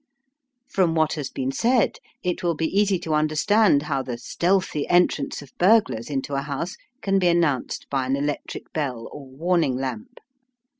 From 0.67 0.95
what 0.95 1.13
has 1.13 1.29
been 1.29 1.51
said, 1.51 1.99
it 2.23 2.41
will 2.41 2.55
be 2.55 2.65
easy 2.75 2.97
to 2.97 3.13
understand 3.13 3.83
how 3.83 4.01
the 4.01 4.17
stealthy 4.17 4.87
entrance 4.89 5.43
of 5.43 5.55
burglars 5.59 6.09
into 6.09 6.33
a 6.33 6.41
house 6.41 6.75
can 7.03 7.19
be 7.19 7.27
announced 7.27 7.85
by 7.91 8.07
an 8.07 8.15
electric 8.15 8.73
bell 8.73 9.07
or 9.11 9.27
warning 9.27 9.75
lamp. 9.75 10.19